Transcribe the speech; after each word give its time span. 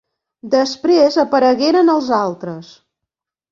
Després 0.55 1.19
aparegueren 1.25 1.93
els 1.99 2.11
altres. 2.23 2.75